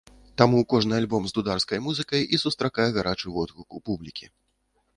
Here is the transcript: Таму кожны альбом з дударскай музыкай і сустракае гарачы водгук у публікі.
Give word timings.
Таму 0.41 0.61
кожны 0.73 0.93
альбом 1.01 1.27
з 1.31 1.35
дударскай 1.39 1.83
музыкай 1.89 2.21
і 2.37 2.41
сустракае 2.45 2.89
гарачы 2.99 3.27
водгук 3.37 3.67
у 3.81 3.83
публікі. 3.91 4.25